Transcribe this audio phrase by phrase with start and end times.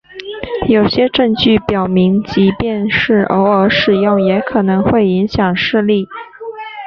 [0.67, 6.07] 有些证据表明即便是偶尔使用也可能会影响视力。